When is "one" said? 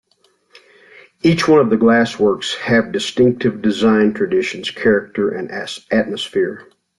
1.47-1.59